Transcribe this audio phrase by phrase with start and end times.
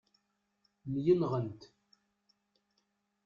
[0.91, 1.61] Myenɣent.